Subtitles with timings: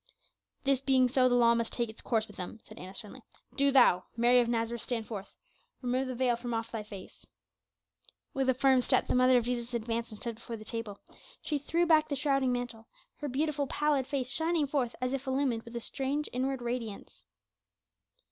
[0.63, 3.21] "This being so, the law must take its course with them," said Annas sternly.
[3.55, 5.37] "Do thou, Mary of Nazareth, stand forth.
[5.83, 7.27] Remove the veil from off thy face."
[8.33, 10.97] With a firm step the mother of Jesus advanced and stood before the table;
[11.43, 12.87] she threw back the shrouding mantle,
[13.17, 17.25] her beautiful, pallid face shining forth as if illumined with a strange inward radiance.